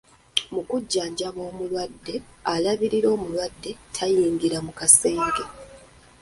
[0.53, 2.15] Mu kujjanjaba omulwadde,
[2.53, 5.43] alabirira omulwadde tayingira mu kasenge.